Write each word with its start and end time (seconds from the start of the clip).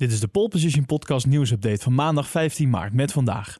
Dit 0.00 0.12
is 0.12 0.20
de 0.20 0.28
Pole 0.28 0.48
Position 0.48 0.86
Podcast 0.86 1.26
nieuwsupdate 1.26 1.82
van 1.82 1.94
maandag 1.94 2.28
15 2.28 2.70
maart 2.70 2.92
met 2.92 3.12
vandaag. 3.12 3.58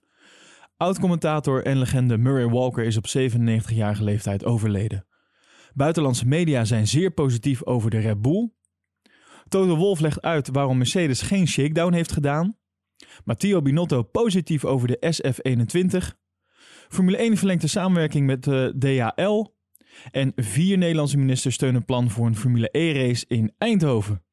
Oud-commentator 0.77 1.65
en 1.65 1.79
legende 1.79 2.19
Murray 2.19 2.49
Walker 2.49 2.85
is 2.85 2.97
op 2.97 3.07
97-jarige 3.09 4.05
leeftijd 4.05 4.45
overleden. 4.45 5.07
Buitenlandse 5.75 6.27
media 6.27 6.65
zijn 6.65 6.87
zeer 6.87 7.11
positief 7.11 7.65
over 7.65 7.91
de 7.91 7.99
Red 7.99 8.23
Bull. 8.23 8.53
Toto 9.49 9.77
Wolff 9.77 10.01
legt 10.01 10.23
uit 10.23 10.49
waarom 10.53 10.77
Mercedes 10.77 11.23
geen 11.23 11.49
shakedown 11.49 11.93
heeft 11.93 12.13
gedaan. 12.13 12.57
Matteo 13.25 13.63
Binotto 13.63 14.03
positief 14.03 14.65
over 14.65 14.89
de 14.89 15.15
SF21. 15.15 16.17
Formule 16.89 17.17
1 17.17 17.37
verlengt 17.37 17.63
de 17.63 17.69
samenwerking 17.69 18.27
met 18.27 18.45
de 18.45 18.75
DHL. 18.79 19.47
En 20.11 20.33
vier 20.37 20.79
Nederlandse 20.79 21.19
ministers 21.19 21.55
steunen 21.55 21.85
plan 21.85 22.11
voor 22.11 22.27
een 22.27 22.37
Formule 22.37 22.69
E-race 22.73 23.25
in 23.29 23.55
Eindhoven. 23.59 24.29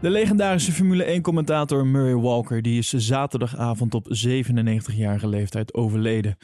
De 0.00 0.10
legendarische 0.10 0.72
Formule 0.72 1.18
1-commentator 1.18 1.86
Murray 1.86 2.14
Walker 2.14 2.62
die 2.62 2.78
is 2.78 2.88
zaterdagavond 2.88 3.94
op 3.94 4.06
97-jarige 4.08 5.28
leeftijd 5.28 5.74
overleden. 5.74 6.36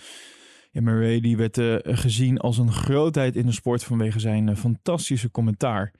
Murray 0.72 1.20
die 1.20 1.36
werd 1.36 1.58
uh, 1.58 1.76
gezien 1.82 2.38
als 2.38 2.58
een 2.58 2.72
grootheid 2.72 3.36
in 3.36 3.46
de 3.46 3.52
sport 3.52 3.84
vanwege 3.84 4.20
zijn 4.20 4.48
uh, 4.48 4.56
fantastische 4.56 5.30
commentaar. 5.30 5.92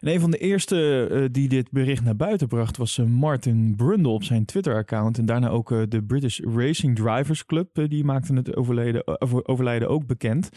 En 0.00 0.08
een 0.08 0.20
van 0.20 0.30
de 0.30 0.38
eerste 0.38 1.08
uh, 1.10 1.24
die 1.30 1.48
dit 1.48 1.70
bericht 1.70 2.04
naar 2.04 2.16
buiten 2.16 2.48
bracht 2.48 2.76
was 2.76 2.98
Martin 2.98 3.74
Brundle 3.76 4.12
op 4.12 4.24
zijn 4.24 4.44
Twitter-account. 4.44 5.18
En 5.18 5.26
daarna 5.26 5.48
ook 5.48 5.68
de 5.90 6.02
British 6.02 6.40
Racing 6.40 6.96
Drivers 6.96 7.46
Club. 7.46 7.88
die 7.88 8.04
maakte 8.04 8.34
het 8.34 8.56
overleden, 8.56 9.20
overlijden 9.48 9.88
ook 9.88 10.06
bekend. 10.06 10.50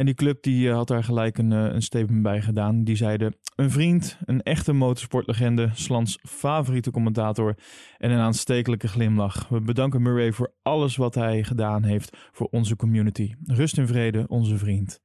En 0.00 0.06
die 0.06 0.14
club 0.14 0.42
die 0.42 0.70
had 0.70 0.88
daar 0.88 1.04
gelijk 1.04 1.38
een, 1.38 1.50
een 1.50 1.82
statement 1.82 2.22
bij 2.22 2.40
gedaan. 2.40 2.84
Die 2.84 2.96
zeiden: 2.96 3.34
Een 3.56 3.70
vriend, 3.70 4.18
een 4.24 4.42
echte 4.42 4.72
motorsportlegende, 4.72 5.70
Slans 5.74 6.18
favoriete 6.22 6.90
commentator 6.90 7.54
en 7.98 8.10
een 8.10 8.18
aanstekelijke 8.18 8.88
glimlach. 8.88 9.48
We 9.48 9.60
bedanken 9.60 10.02
Murray 10.02 10.32
voor 10.32 10.52
alles 10.62 10.96
wat 10.96 11.14
hij 11.14 11.44
gedaan 11.44 11.82
heeft 11.82 12.16
voor 12.32 12.48
onze 12.50 12.76
community. 12.76 13.34
Rust 13.44 13.78
en 13.78 13.86
vrede, 13.86 14.24
onze 14.28 14.58
vriend. 14.58 15.00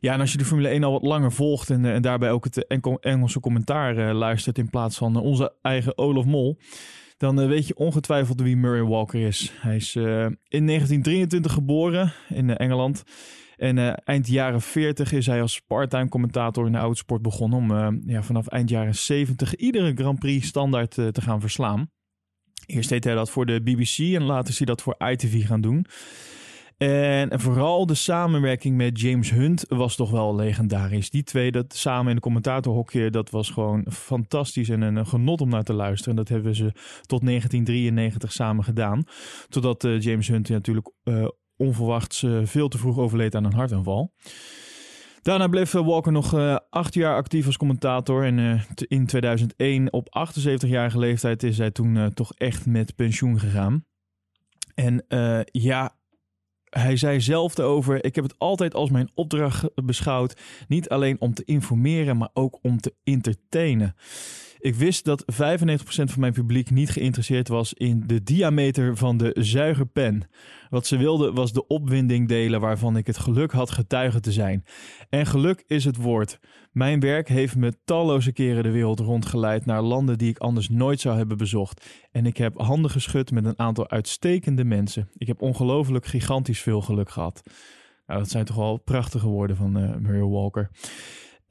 Ja, 0.00 0.12
en 0.12 0.20
als 0.20 0.32
je 0.32 0.38
de 0.38 0.44
Formule 0.44 0.68
1 0.68 0.84
al 0.84 0.92
wat 0.92 1.02
langer 1.02 1.32
volgt 1.32 1.70
en, 1.70 1.84
en 1.84 2.02
daarbij 2.02 2.30
ook 2.30 2.44
het 2.44 2.66
Engelse 3.00 3.40
commentaar 3.40 4.14
luistert 4.14 4.58
in 4.58 4.70
plaats 4.70 4.98
van 4.98 5.16
onze 5.16 5.54
eigen 5.62 5.98
Olaf 5.98 6.24
Mol, 6.24 6.58
dan 7.16 7.46
weet 7.46 7.66
je 7.66 7.76
ongetwijfeld 7.76 8.40
wie 8.40 8.56
Murray 8.56 8.84
Walker 8.84 9.26
is. 9.26 9.52
Hij 9.60 9.76
is 9.76 9.96
in 9.96 10.66
1923 10.66 11.52
geboren 11.52 12.12
in 12.28 12.56
Engeland. 12.56 13.04
En 13.62 13.76
uh, 13.76 13.92
eind 14.04 14.26
jaren 14.26 14.60
40 14.60 15.12
is 15.12 15.26
hij 15.26 15.42
als 15.42 15.60
parttime 15.60 16.08
commentator 16.08 16.66
in 16.66 16.72
de 16.72 16.78
autosport 16.78 17.22
begonnen 17.22 17.58
om 17.58 17.70
uh, 17.70 17.88
ja, 18.06 18.22
vanaf 18.22 18.46
eind 18.46 18.68
jaren 18.68 18.94
70 18.94 19.56
iedere 19.56 19.92
Grand 19.94 20.18
Prix 20.18 20.46
standaard 20.46 20.96
uh, 20.96 21.08
te 21.08 21.20
gaan 21.20 21.40
verslaan. 21.40 21.90
Eerst 22.66 22.88
deed 22.88 23.04
hij 23.04 23.14
dat 23.14 23.30
voor 23.30 23.46
de 23.46 23.62
BBC 23.62 23.98
en 23.98 24.22
later 24.22 24.50
is 24.50 24.56
hij 24.56 24.66
dat 24.66 24.82
voor 24.82 24.96
ITV 24.98 25.46
gaan 25.46 25.60
doen. 25.60 25.86
En 26.76 27.40
vooral 27.40 27.86
de 27.86 27.94
samenwerking 27.94 28.76
met 28.76 29.00
James 29.00 29.30
Hunt 29.30 29.64
was 29.68 29.96
toch 29.96 30.10
wel 30.10 30.34
legendarisch. 30.34 31.10
Die 31.10 31.22
twee, 31.22 31.50
dat 31.50 31.74
samen 31.74 32.08
in 32.08 32.14
de 32.14 32.20
commentatorhokje, 32.20 33.10
dat 33.10 33.30
was 33.30 33.50
gewoon 33.50 33.86
fantastisch 33.90 34.68
en 34.68 34.80
een 34.80 35.06
genot 35.06 35.40
om 35.40 35.48
naar 35.48 35.62
te 35.62 35.72
luisteren. 35.72 36.10
En 36.10 36.24
dat 36.24 36.28
hebben 36.28 36.54
ze 36.54 36.72
tot 37.06 37.26
1993 37.26 38.32
samen 38.32 38.64
gedaan. 38.64 39.04
Totdat 39.48 39.82
James 39.98 40.28
Hunt 40.28 40.48
natuurlijk 40.48 40.90
onverwachts 41.56 42.22
uh, 42.22 42.40
veel 42.44 42.68
te 42.68 42.78
vroeg 42.78 42.98
overleed 42.98 43.34
aan 43.34 43.44
een 43.44 43.52
hartaanval. 43.52 44.12
Daarna 45.22 45.48
bleef 45.48 45.74
uh, 45.74 45.86
Walker 45.86 46.12
nog 46.12 46.34
uh, 46.34 46.56
acht 46.70 46.94
jaar 46.94 47.16
actief 47.16 47.46
als 47.46 47.56
commentator. 47.56 48.24
En 48.24 48.66
in 48.88 49.06
2001, 49.06 49.92
op 49.92 50.28
78-jarige 50.28 50.98
leeftijd, 50.98 51.42
is 51.42 51.58
hij 51.58 51.70
toen 51.70 52.12
toch 52.14 52.32
echt 52.34 52.66
met 52.66 52.94
pensioen 52.96 53.38
gegaan. 53.38 53.84
En 54.74 55.04
ja, 55.44 55.96
hij 56.70 56.96
zei 56.96 57.20
zelf 57.20 57.58
erover: 57.58 58.04
Ik 58.04 58.14
heb 58.14 58.24
het 58.24 58.38
altijd 58.38 58.74
als 58.74 58.90
mijn 58.90 59.10
opdracht 59.14 59.84
beschouwd. 59.84 60.40
Niet 60.68 60.88
alleen 60.88 61.20
om 61.20 61.34
te 61.34 61.44
informeren, 61.44 62.16
maar 62.16 62.30
ook 62.32 62.58
om 62.62 62.80
te 62.80 62.94
entertainen. 63.04 63.94
Ik 64.62 64.74
wist 64.74 65.04
dat 65.04 65.24
95% 65.32 65.34
van 65.84 66.20
mijn 66.20 66.32
publiek 66.32 66.70
niet 66.70 66.90
geïnteresseerd 66.90 67.48
was 67.48 67.72
in 67.72 68.02
de 68.06 68.22
diameter 68.22 68.96
van 68.96 69.16
de 69.16 69.36
zuigerpen. 69.40 70.28
Wat 70.70 70.86
ze 70.86 70.96
wilden 70.96 71.34
was 71.34 71.52
de 71.52 71.66
opwinding 71.66 72.28
delen 72.28 72.60
waarvan 72.60 72.96
ik 72.96 73.06
het 73.06 73.18
geluk 73.18 73.52
had 73.52 73.70
getuige 73.70 74.20
te 74.20 74.32
zijn. 74.32 74.64
En 75.08 75.26
geluk 75.26 75.64
is 75.66 75.84
het 75.84 75.96
woord. 75.96 76.38
Mijn 76.72 77.00
werk 77.00 77.28
heeft 77.28 77.56
me 77.56 77.72
talloze 77.84 78.32
keren 78.32 78.62
de 78.62 78.70
wereld 78.70 79.00
rondgeleid 79.00 79.66
naar 79.66 79.82
landen 79.82 80.18
die 80.18 80.30
ik 80.30 80.38
anders 80.38 80.68
nooit 80.68 81.00
zou 81.00 81.16
hebben 81.16 81.36
bezocht. 81.36 81.86
En 82.10 82.26
ik 82.26 82.36
heb 82.36 82.58
handen 82.58 82.90
geschud 82.90 83.30
met 83.30 83.44
een 83.44 83.58
aantal 83.58 83.90
uitstekende 83.90 84.64
mensen. 84.64 85.08
Ik 85.16 85.26
heb 85.26 85.42
ongelooflijk 85.42 86.06
gigantisch 86.06 86.60
veel 86.60 86.80
geluk 86.80 87.10
gehad. 87.10 87.42
Nou, 88.06 88.20
dat 88.20 88.30
zijn 88.30 88.44
toch 88.44 88.56
wel 88.56 88.76
prachtige 88.76 89.28
woorden 89.28 89.56
van 89.56 89.78
uh, 89.78 89.96
Muriel 89.96 90.30
Walker. 90.30 90.70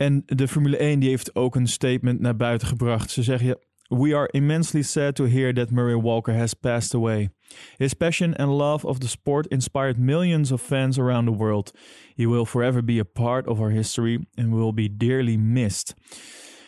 En 0.01 0.23
de 0.25 0.47
Formule 0.47 0.78
1 0.78 1.00
die 1.00 1.09
heeft 1.09 1.35
ook 1.35 1.56
een 1.56 1.67
statement 1.67 2.19
naar 2.19 2.35
buiten 2.35 2.67
gebracht. 2.67 3.12
Ze 3.12 3.23
zeggen: 3.23 3.59
We 3.88 4.16
are 4.16 4.28
immensely 4.31 4.81
sad 4.81 5.16
to 5.16 5.25
hear 5.25 5.53
that 5.53 5.69
Murray 5.69 6.01
Walker 6.01 6.38
has 6.38 6.53
passed 6.53 6.95
away. 6.95 7.29
His 7.78 7.94
passion 7.94 8.35
and 8.35 8.50
love 8.50 8.88
of 8.88 8.97
the 8.97 9.07
sport 9.07 9.47
inspired 9.47 9.97
millions 9.97 10.51
of 10.51 10.61
fans 10.61 11.00
around 11.00 11.25
the 11.25 11.35
world. 11.35 11.78
He 12.16 12.28
will 12.28 12.45
forever 12.45 12.84
be 12.84 13.00
a 13.00 13.22
part 13.22 13.47
of 13.47 13.59
our 13.59 13.69
history 13.69 14.25
and 14.35 14.53
will 14.53 14.73
be 14.73 14.97
dearly 14.97 15.35
missed. 15.35 15.94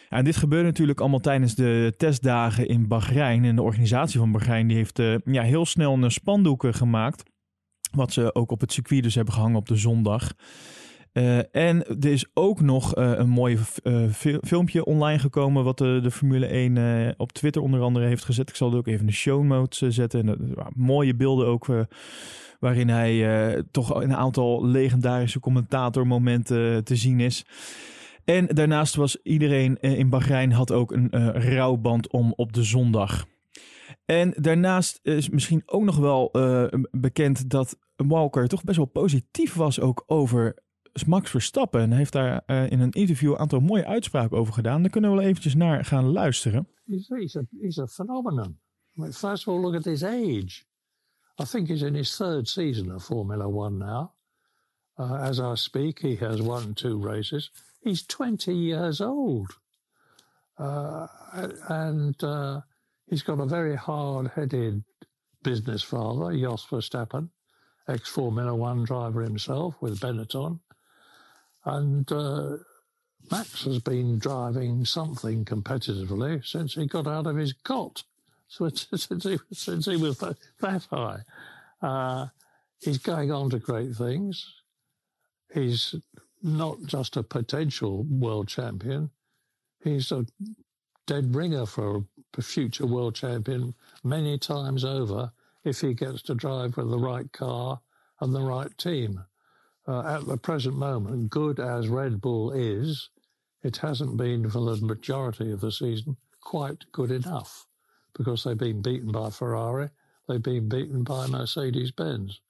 En 0.10 0.24
dit 0.24 0.36
gebeurde 0.36 0.66
natuurlijk 0.66 1.00
allemaal 1.00 1.20
tijdens 1.20 1.56
de 1.56 1.94
testdagen 1.98 2.68
in 2.68 2.88
Bahrein. 2.88 3.46
En 3.46 3.56
de 3.56 3.62
organisatie 3.62 4.20
van 4.20 4.32
Bahrein 4.32 4.68
die 4.68 4.78
heeft 4.78 5.00
uh, 5.00 5.16
ja, 5.26 5.44
heel 5.44 5.66
snel 5.66 5.94
een 5.94 6.12
spandoeken 6.12 6.74
gemaakt. 6.74 7.24
Wat 7.92 8.14
ze 8.14 8.36
ook 8.36 8.52
op 8.52 8.62
het 8.62 8.72
circuit 8.72 9.04
dus 9.04 9.16
hebben 9.16 9.34
gehangen 9.34 9.58
op 9.58 9.68
de 9.68 9.76
zondag. 9.76 10.34
Uh, 11.14 11.56
en 11.56 11.86
er 11.88 12.12
is 12.12 12.26
ook 12.34 12.62
nog 12.62 12.98
uh, 12.98 13.12
een 13.16 13.30
mooi 13.30 13.58
uh, 13.84 14.10
filmpje 14.42 14.86
online 14.86 15.20
gekomen. 15.20 15.64
wat 15.64 15.78
de, 15.78 16.00
de 16.04 16.12
Formule 16.12 16.46
1 16.46 17.14
op 17.18 17.32
Twitter 17.32 17.62
onder 17.62 17.82
andere 17.82 18.06
heeft 18.06 18.26
gezet. 18.26 18.50
Ik 18.50 18.56
zal 18.56 18.70
het 18.70 18.78
ook 18.78 18.88
even 18.88 19.00
in 19.00 19.06
de 19.06 19.12
show 19.12 19.44
notes 19.44 19.96
zetten. 19.96 20.30
En, 20.30 20.56
mooie 20.76 21.16
beelden 21.16 21.48
ook. 21.48 21.68
waarin 22.60 22.90
hij 22.90 23.64
toch 23.72 24.02
een 24.02 24.16
aantal 24.16 24.66
legendarische 24.66 25.40
commentatormomenten 25.40 26.84
te 26.84 26.96
zien 26.96 27.20
is. 27.20 27.46
En 28.26 28.48
daarnaast 28.48 28.96
was 28.96 29.22
iedereen 29.24 29.80
in 29.80 30.10
Bahrein 30.10 30.52
had 30.52 30.72
ook 30.72 30.92
een 30.92 31.32
rouwband 31.32 32.12
om 32.12 32.34
op 32.36 32.54
de 32.54 32.64
zondag. 32.64 33.26
En 34.06 34.34
daarnaast 34.36 35.00
is 35.04 35.30
misschien 35.30 35.64
ook 35.66 35.84
nog 35.84 35.98
wel 35.98 36.32
bekend 36.92 37.50
dat 37.50 37.78
Walker 37.96 38.48
toch 38.48 38.64
best 38.64 38.78
wel 38.78 38.86
positief 38.86 39.54
was 39.54 39.80
ook 39.80 40.04
over 40.06 40.63
Max 41.02 41.30
Verstappen 41.30 41.82
en 41.82 41.92
heeft 41.92 42.12
daar 42.12 42.44
uh, 42.48 42.72
in 42.72 42.80
een 42.80 42.92
interview 42.92 43.32
een 43.32 43.38
aantal 43.38 43.60
mooie 43.60 43.86
uitspraken 43.86 44.38
over 44.38 44.54
gedaan. 44.54 44.82
Daar 44.82 44.92
kunnen 44.92 45.10
we 45.10 45.16
wel 45.16 45.26
eventjes 45.26 45.56
naar 45.56 45.86
gaan 45.86 46.06
luisteren. 46.06 46.68
He's, 46.86 47.08
he's, 47.08 47.36
a, 47.36 47.42
he's 47.60 47.80
a 47.80 47.88
phenomenon. 47.88 48.60
First 48.96 49.48
of 49.48 49.48
all, 49.48 49.62
look 49.62 49.76
at 49.76 49.86
his 49.86 50.04
age. 50.04 50.66
I 51.42 51.46
think 51.46 51.68
he's 51.68 51.82
in 51.82 51.96
his 51.96 52.16
third 52.16 52.48
season 52.48 52.92
of 52.92 53.04
Formula 53.04 53.48
One 53.48 53.78
now. 53.78 54.12
Uh, 55.00 55.30
as 55.30 55.40
I 55.40 55.56
speak, 55.56 56.00
he 56.00 56.16
has 56.16 56.42
won 56.42 56.74
two 56.74 57.00
races. 57.00 57.50
He's 57.82 58.06
20 58.06 58.54
years 58.54 59.02
old. 59.02 59.48
Uh, 60.60 61.08
and 61.70 62.24
uh, 62.24 62.62
he's 63.08 63.24
got 63.24 63.40
a 63.40 63.46
very 63.46 63.76
hard-headed 63.76 64.84
business 65.42 65.82
father, 65.82 66.38
Jos 66.38 66.66
Verstappen, 66.66 67.30
ex-Formula 67.88 68.54
One 68.54 68.84
driver 68.84 69.22
himself 69.24 69.82
with 69.82 70.00
Benetton. 70.00 70.60
And 71.66 72.12
uh, 72.12 72.58
Max 73.32 73.64
has 73.66 73.80
been 73.80 74.20
driving 74.20 74.86
something 74.86 75.46
competitively 75.46 76.46
since 76.46 76.74
he 76.76 76.86
got 76.86 77.08
out 77.08 77.28
of 77.28 77.38
his 77.38 77.54
cot. 77.54 78.04
Since 78.50 79.24
he, 79.24 79.40
since 79.52 79.88
he 79.88 79.96
was 79.96 80.20
that, 80.20 80.38
that 80.62 80.86
high. 80.92 81.22
Uh, 81.82 82.28
he's 82.80 83.00
going 83.00 83.32
on 83.32 83.50
to 83.50 83.58
great 83.58 83.96
things. 83.96 84.48
He's 85.52 85.96
not 86.44 86.78
just 86.86 87.18
a 87.18 87.24
potential 87.24 88.04
world 88.04 88.48
champion. 88.48 89.10
He's 89.84 90.12
a 90.12 90.28
dead 91.08 91.36
ringer 91.36 91.66
for 91.66 92.06
a 92.38 92.42
future 92.44 92.86
world 92.86 93.16
champion 93.16 93.74
many 94.04 94.38
times 94.38 94.86
over 94.86 95.32
if 95.64 95.82
he 95.82 95.94
gets 95.94 96.22
to 96.24 96.36
drive 96.36 96.78
with 96.78 96.90
the 96.90 97.00
right 97.00 97.32
car 97.32 97.82
and 98.22 98.36
the 98.36 98.42
right 98.42 98.78
team. 98.78 99.24
Uh, 99.88 100.18
at 100.18 100.26
the 100.26 100.38
present 100.38 100.76
moment, 100.76 101.30
good 101.30 101.60
as 101.60 101.88
Red 101.88 102.22
Bull 102.22 102.52
is, 102.52 103.10
it 103.64 103.78
hasn't 103.78 104.18
been 104.18 104.50
for 104.50 104.60
the 104.60 104.86
majority 104.86 105.52
of 105.52 105.62
the 105.62 105.72
season 105.72 106.18
quite 106.42 106.92
good 106.92 107.12
enough 107.12 107.66
because 108.16 108.44
they've 108.44 108.58
been 108.58 108.82
beaten 108.82 109.12
by 109.12 109.30
Ferrari, 109.30 109.90
they've 110.28 110.44
been 110.44 110.70
beaten 110.70 111.04
by 111.04 111.28
Mercedes 111.28 111.92
Benz. 111.92 112.42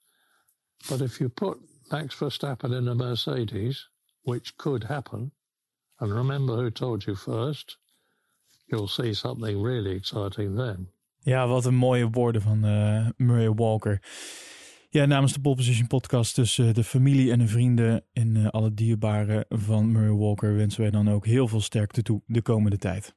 But 0.88 1.00
if 1.00 1.20
you 1.20 1.28
put 1.28 1.58
Max 1.90 2.14
Verstappen 2.14 2.76
in 2.76 2.88
a 2.88 2.94
Mercedes, 2.94 3.86
which 4.22 4.56
could 4.56 4.84
happen, 4.84 5.32
and 6.00 6.14
remember 6.14 6.56
who 6.56 6.70
told 6.70 7.06
you 7.06 7.14
first, 7.14 7.76
you'll 8.66 8.88
see 8.88 9.14
something 9.14 9.60
really 9.60 9.96
exciting 9.96 10.56
then. 10.56 10.88
Ja, 11.24 11.46
wat 11.46 11.64
een 11.64 11.74
mooie 11.74 12.10
woorden 12.10 12.42
van 12.42 12.64
uh, 12.64 13.08
Murray 13.16 13.50
Walker. 13.50 14.02
Ja, 14.94 15.06
namens 15.06 15.32
de 15.32 15.40
Pole 15.40 15.54
Position 15.54 15.86
podcast 15.86 16.34
tussen 16.34 16.74
de 16.74 16.84
familie 16.84 17.30
en 17.30 17.38
de 17.38 17.46
vrienden 17.46 18.04
en 18.12 18.36
uh, 18.36 18.48
alle 18.48 18.74
dierbaren 18.74 19.44
van 19.48 19.92
Murray 19.92 20.10
Walker 20.10 20.56
wensen 20.56 20.80
wij 20.80 20.90
dan 20.90 21.10
ook 21.10 21.26
heel 21.26 21.48
veel 21.48 21.60
sterkte 21.60 22.02
toe 22.02 22.22
de 22.26 22.42
komende 22.42 22.78
tijd. 22.78 23.12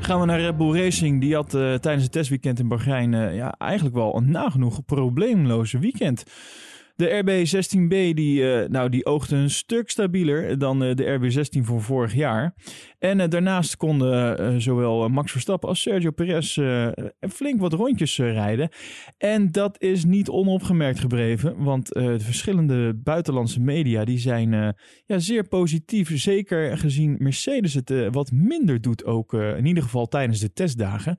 Gaan 0.00 0.20
we 0.20 0.26
naar 0.26 0.40
Red 0.40 0.56
Bull 0.56 0.82
Racing. 0.82 1.20
Die 1.20 1.34
had 1.34 1.54
uh, 1.54 1.74
tijdens 1.74 2.02
het 2.02 2.12
testweekend 2.12 2.58
in 2.58 2.68
Bahrein 2.68 3.34
ja, 3.34 3.54
eigenlijk 3.58 3.94
wel 3.94 4.16
een 4.16 4.30
nagenoeg 4.30 4.84
probleemloze 4.84 5.78
weekend. 5.78 6.24
De 6.96 7.22
RB16B 7.22 8.14
die, 8.14 8.40
uh, 8.40 8.68
nou, 8.68 8.88
die 8.88 9.06
oogde 9.06 9.36
een 9.36 9.50
stuk 9.50 9.90
stabieler 9.90 10.58
dan 10.58 10.82
uh, 10.82 10.94
de 10.94 11.18
RB16 11.18 11.64
van 11.64 11.82
vorig 11.82 12.14
jaar. 12.14 12.54
En 12.98 13.18
uh, 13.18 13.28
daarnaast 13.28 13.76
konden 13.76 14.62
zowel 14.62 15.08
Max 15.08 15.32
Verstappen 15.32 15.68
als 15.68 15.80
Sergio 15.80 16.10
Perez 16.10 16.58
flink 17.20 17.60
wat 17.60 17.72
rondjes 17.72 18.18
rijden. 18.18 18.68
En 19.18 19.52
dat 19.52 19.80
is 19.82 20.04
niet 20.04 20.28
onopgemerkt 20.28 21.00
gebleven, 21.00 21.62
want 21.62 21.88
de 21.88 22.20
verschillende 22.20 22.94
buitenlandse 22.94 23.60
media 23.60 24.04
die 24.04 24.18
zijn 24.18 24.74
ja, 25.06 25.18
zeer 25.18 25.48
positief. 25.48 26.18
Zeker 26.20 26.78
gezien 26.78 27.16
Mercedes 27.18 27.74
het 27.74 27.92
wat 28.10 28.30
minder 28.30 28.80
doet, 28.80 29.04
ook 29.04 29.32
in 29.32 29.66
ieder 29.66 29.82
geval 29.82 30.06
tijdens 30.06 30.40
de 30.40 30.52
testdagen. 30.52 31.16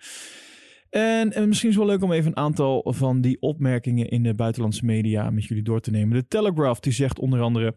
En, 0.90 1.34
en, 1.34 1.48
misschien 1.48 1.70
is 1.70 1.76
het 1.76 1.84
wel 1.86 1.94
leuk 1.94 2.04
om 2.04 2.12
even 2.12 2.32
een 2.32 2.38
aantal 2.38 2.94
van 2.96 3.22
die 3.22 3.42
opmerkingen 3.42 4.10
in 4.10 4.24
de 4.24 4.36
buitenlandse 4.36 4.86
media 4.86 5.30
met 5.30 5.46
jullie 5.46 5.64
door 5.64 5.82
te 5.82 5.92
nemen. 5.92 6.18
De 6.18 6.28
Telegraph 6.28 6.80
die 6.80 6.94
zegt 6.94 7.20
onder 7.20 7.42
andere: 7.42 7.76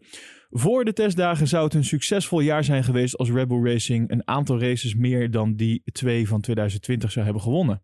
Voor 0.49 0.85
de 0.85 0.93
testdagen 0.93 1.47
zou 1.47 1.63
het 1.63 1.73
een 1.73 1.83
succesvol 1.83 2.39
jaar 2.39 2.63
zijn 2.63 2.83
geweest 2.83 3.17
als 3.17 3.29
Red 3.29 3.47
Bull 3.47 3.63
Racing 3.63 4.11
een 4.11 4.27
aantal 4.27 4.59
races 4.59 4.95
meer 4.95 5.31
dan 5.31 5.55
die 5.55 5.81
twee 5.91 6.27
van 6.27 6.41
2020 6.41 7.11
zou 7.11 7.25
hebben 7.25 7.43
gewonnen. 7.43 7.83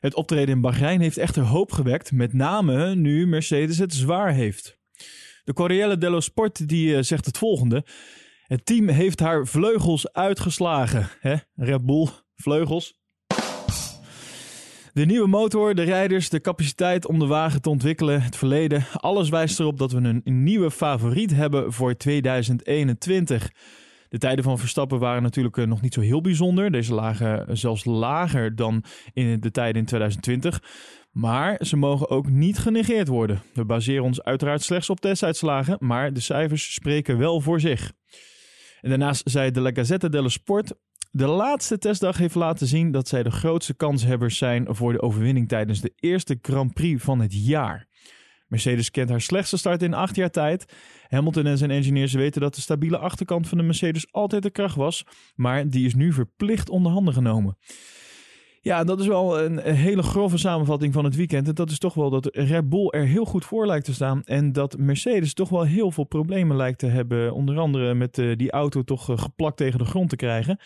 Het 0.00 0.14
optreden 0.14 0.54
in 0.54 0.60
Bahrein 0.60 1.00
heeft 1.00 1.16
echter 1.16 1.42
hoop 1.42 1.72
gewekt, 1.72 2.12
met 2.12 2.32
name 2.32 2.94
nu 2.94 3.26
Mercedes 3.26 3.78
het 3.78 3.94
zwaar 3.94 4.34
heeft. 4.34 4.78
De 5.44 5.52
Corriere 5.52 5.98
dello 5.98 6.20
Sport 6.20 6.68
die 6.68 6.88
uh, 6.88 7.02
zegt 7.02 7.26
het 7.26 7.38
volgende: 7.38 7.84
Het 8.42 8.66
team 8.66 8.88
heeft 8.88 9.20
haar 9.20 9.46
vleugels 9.46 10.12
uitgeslagen. 10.12 11.08
Hè? 11.20 11.34
Red 11.54 11.84
Bull, 11.84 12.08
vleugels, 12.34 13.00
de 14.98 15.06
nieuwe 15.06 15.28
motor, 15.28 15.74
de 15.74 15.82
rijders, 15.82 16.28
de 16.28 16.40
capaciteit 16.40 17.06
om 17.06 17.18
de 17.18 17.26
wagen 17.26 17.62
te 17.62 17.68
ontwikkelen, 17.68 18.22
het 18.22 18.36
verleden. 18.36 18.86
Alles 18.92 19.28
wijst 19.28 19.60
erop 19.60 19.78
dat 19.78 19.92
we 19.92 19.98
een, 19.98 20.22
nieuwe 20.24 20.70
favoriet 20.70 21.34
hebben 21.34 21.72
voor 21.72 21.96
2021. 21.96 23.50
De 24.08 24.18
tijden 24.18 24.44
van 24.44 24.58
Verstappen 24.58 24.98
waren 24.98 25.22
natuurlijk 25.22 25.56
eh, 25.56 25.66
nog 25.66 25.80
niet 25.80 25.94
zo 25.94 26.00
heel 26.00 26.20
bijzonder. 26.20 26.70
Deze 26.70 26.94
lagen 26.94 27.56
zelfs 27.56 27.84
lager 27.84 28.56
dan 28.56 28.84
in 29.12 29.40
de 29.40 29.50
tijden 29.50 29.80
in 29.80 29.86
2020. 29.86 30.62
Maar 31.10 31.60
ze 31.60 31.76
mogen 31.76 32.10
ook 32.10 32.28
niet 32.28 32.58
genegeerd 32.58 33.08
worden. 33.08 33.42
We 33.54 33.64
baseren 33.64 34.04
ons 34.04 34.22
uiteraard 34.22 34.62
slechts 34.62 34.90
op 34.90 35.00
testuitslagen, 35.00 35.76
maar 35.80 36.12
de 36.12 36.20
cijfers 36.20 36.74
spreken 36.74 37.18
wel 37.18 37.40
voor 37.40 37.60
zich. 37.60 37.92
En 38.80 38.88
daarnaast 38.88 39.30
zei 39.30 39.50
de 39.50 39.60
La 39.60 39.70
Gazzetta 39.72 40.08
dello 40.08 40.28
Sport 40.28 40.72
de 41.10 41.26
laatste 41.26 41.78
testdag 41.78 42.16
heeft 42.16 42.34
laten 42.34 42.66
zien 42.66 42.90
dat 42.90 43.08
zij 43.08 43.22
de 43.22 43.30
grootste 43.30 43.74
kanshebbers 43.74 44.38
zijn 44.38 44.66
voor 44.74 44.92
de 44.92 45.02
overwinning 45.02 45.48
tijdens 45.48 45.80
de 45.80 45.92
eerste 45.96 46.38
Grand 46.42 46.74
Prix 46.74 47.02
van 47.04 47.20
het 47.20 47.46
jaar. 47.46 47.86
Mercedes 48.46 48.90
kent 48.90 49.08
haar 49.08 49.20
slechtste 49.20 49.56
start 49.56 49.82
in 49.82 49.94
acht 49.94 50.16
jaar 50.16 50.30
tijd. 50.30 50.72
Hamilton 51.08 51.46
en 51.46 51.58
zijn 51.58 51.70
engineers 51.70 52.12
weten 52.12 52.40
dat 52.40 52.54
de 52.54 52.60
stabiele 52.60 52.98
achterkant 52.98 53.48
van 53.48 53.58
de 53.58 53.64
Mercedes 53.64 54.12
altijd 54.12 54.42
de 54.42 54.50
kracht 54.50 54.76
was, 54.76 55.04
maar 55.34 55.68
die 55.68 55.86
is 55.86 55.94
nu 55.94 56.12
verplicht 56.12 56.68
onder 56.68 56.92
handen 56.92 57.14
genomen. 57.14 57.58
Ja, 58.68 58.84
dat 58.84 59.00
is 59.00 59.06
wel 59.06 59.40
een, 59.40 59.58
hele 59.58 60.02
grove 60.02 60.38
samenvatting 60.38 60.92
van 60.92 61.04
het 61.04 61.16
weekend. 61.16 61.48
En 61.48 61.54
dat 61.54 61.70
is 61.70 61.78
toch 61.78 61.94
wel 61.94 62.10
dat 62.10 62.28
Red 62.32 62.68
Bull 62.68 62.88
er 62.88 63.06
heel 63.06 63.24
goed 63.24 63.44
voor 63.44 63.66
lijkt 63.66 63.84
te 63.84 63.94
staan. 63.94 64.22
En 64.24 64.52
dat 64.52 64.78
Mercedes 64.78 65.34
toch 65.34 65.48
wel 65.48 65.62
heel 65.62 65.90
veel 65.90 66.04
problemen 66.04 66.56
lijkt 66.56 66.78
te 66.78 66.86
hebben. 66.86 67.32
Onder 67.32 67.58
andere 67.58 67.94
met 67.94 68.18
uh, 68.18 68.36
die 68.36 68.50
auto 68.50 68.82
toch 68.82 69.10
uh, 69.10 69.18
geplakt 69.18 69.56
tegen 69.56 69.78
de 69.78 69.84
grond 69.84 70.08
te 70.08 70.16
krijgen. 70.16 70.58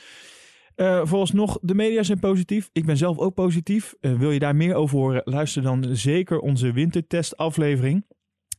Uh, 0.76 1.00
vooralsnog, 1.04 1.58
de 1.60 1.74
media 1.74 2.02
zijn 2.02 2.18
positief. 2.18 2.70
Ik 2.72 2.86
ben 2.86 2.96
zelf 2.96 3.18
ook 3.18 3.34
positief. 3.34 3.94
wil 4.00 4.30
je 4.30 4.38
daar 4.38 4.56
meer 4.56 4.74
over 4.74 4.98
horen? 4.98 5.22
Luister 5.24 5.62
dan 5.62 5.86
zeker 5.90 6.38
onze 6.38 6.72
wintertest 6.72 7.36
aflevering. 7.36 8.06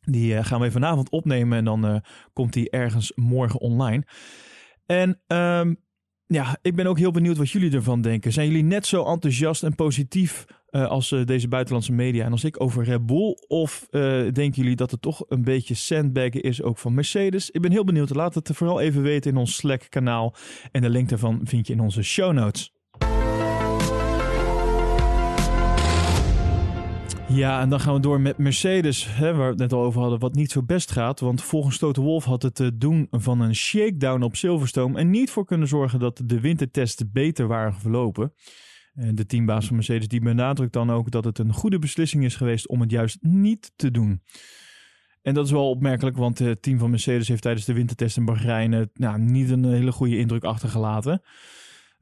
Die 0.01 0.43
gaan 0.43 0.61
we 0.61 0.71
vanavond 0.71 1.09
opnemen 1.09 1.57
en 1.57 1.65
dan 1.65 2.03
komt 2.33 2.53
die 2.53 2.69
ergens 2.69 3.11
morgen 3.15 3.59
online. 3.59 4.03
En 4.85 5.21
um, 5.27 5.77
ja, 6.27 6.57
ik 6.61 6.75
ben 6.75 6.87
ook 6.87 6.97
heel 6.97 7.11
benieuwd 7.11 7.37
wat 7.37 7.49
jullie 7.49 7.71
ervan 7.71 8.01
denken. 8.01 8.31
Zijn 8.31 8.47
jullie 8.47 8.63
net 8.63 8.85
zo 8.85 9.05
enthousiast 9.05 9.63
en 9.63 9.75
positief 9.75 10.45
uh, 10.71 10.87
als 10.87 11.11
uh, 11.11 11.25
deze 11.25 11.47
buitenlandse 11.47 11.91
media 11.91 12.25
en 12.25 12.31
als 12.31 12.43
ik 12.43 12.61
over 12.61 12.83
Red 12.83 13.05
Bull? 13.05 13.37
Of 13.47 13.87
uh, 13.91 14.01
denken 14.11 14.61
jullie 14.61 14.75
dat 14.75 14.91
het 14.91 15.01
toch 15.01 15.23
een 15.27 15.43
beetje 15.43 15.73
sandbaggen 15.73 16.41
is 16.41 16.61
ook 16.61 16.77
van 16.77 16.93
Mercedes? 16.93 17.51
Ik 17.51 17.61
ben 17.61 17.71
heel 17.71 17.83
benieuwd. 17.83 18.15
Laat 18.15 18.35
het 18.35 18.49
vooral 18.53 18.79
even 18.79 19.01
weten 19.01 19.31
in 19.31 19.37
ons 19.37 19.55
Slack 19.55 19.85
kanaal. 19.89 20.35
En 20.71 20.81
de 20.81 20.89
link 20.89 21.09
daarvan 21.09 21.39
vind 21.43 21.67
je 21.67 21.73
in 21.73 21.79
onze 21.79 22.03
show 22.03 22.33
notes. 22.33 22.72
Ja, 27.33 27.61
en 27.61 27.69
dan 27.69 27.79
gaan 27.79 27.93
we 27.93 27.99
door 27.99 28.21
met 28.21 28.37
Mercedes, 28.37 29.07
hè, 29.15 29.33
waar 29.33 29.43
we 29.43 29.49
het 29.49 29.57
net 29.57 29.73
al 29.73 29.83
over 29.83 30.01
hadden, 30.01 30.19
wat 30.19 30.35
niet 30.35 30.51
zo 30.51 30.63
best 30.63 30.91
gaat. 30.91 31.19
Want 31.19 31.41
volgens 31.41 31.77
Toto 31.77 32.01
Wolf 32.01 32.23
had 32.23 32.41
het 32.41 32.71
doen 32.73 33.07
van 33.11 33.41
een 33.41 33.55
shakedown 33.55 34.21
op 34.21 34.35
Silverstone 34.35 34.99
en 34.99 35.09
niet 35.09 35.31
voor 35.31 35.45
kunnen 35.45 35.67
zorgen 35.67 35.99
dat 35.99 36.21
de 36.25 36.39
wintertesten 36.39 37.09
beter 37.11 37.47
waren 37.47 37.73
verlopen. 37.73 38.33
De 38.93 39.25
teambaas 39.25 39.65
van 39.65 39.75
Mercedes 39.75 40.07
die 40.07 40.21
benadrukt 40.21 40.73
dan 40.73 40.91
ook 40.91 41.11
dat 41.11 41.23
het 41.23 41.39
een 41.39 41.53
goede 41.53 41.79
beslissing 41.79 42.23
is 42.23 42.35
geweest 42.35 42.67
om 42.67 42.81
het 42.81 42.91
juist 42.91 43.17
niet 43.21 43.73
te 43.75 43.91
doen. 43.91 44.21
En 45.21 45.33
dat 45.33 45.45
is 45.45 45.51
wel 45.51 45.69
opmerkelijk, 45.69 46.17
want 46.17 46.39
het 46.39 46.61
team 46.61 46.79
van 46.79 46.89
Mercedes 46.89 47.27
heeft 47.27 47.41
tijdens 47.41 47.65
de 47.65 47.73
wintertest 47.73 48.17
in 48.17 48.25
Bahrein 48.25 48.89
nou, 48.93 49.19
niet 49.19 49.49
een 49.49 49.65
hele 49.65 49.91
goede 49.91 50.17
indruk 50.17 50.43
achtergelaten. 50.43 51.21